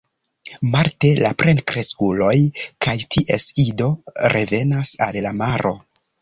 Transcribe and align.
Marte 0.75 1.09
la 1.25 1.29
plenkreskuloj 1.41 2.37
kaj 2.85 2.95
ties 3.17 3.45
ido 3.65 3.91
revenas 4.37 4.95
al 5.09 5.21
la 5.29 5.37
maro. 5.45 5.77